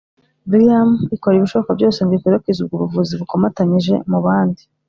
Brigham 0.49 0.89
ikora 1.15 1.35
ibishoboka 1.37 1.71
byose 1.79 1.99
ngo 2.01 2.13
ikwirakwize 2.17 2.59
ubwo 2.61 2.75
buvuzi 2.83 3.13
bukomatanyije 3.19 3.95
mu 4.11 4.19
bandi 4.25 4.61